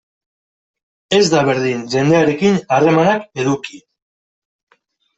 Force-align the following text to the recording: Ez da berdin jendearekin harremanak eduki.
Ez 1.17 1.27
da 1.33 1.43
berdin 1.51 1.85
jendearekin 1.97 2.59
harremanak 2.79 3.31
eduki. 3.45 3.83